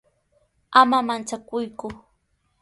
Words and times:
Ama 0.79 0.97
manchakuyku. 1.07 1.87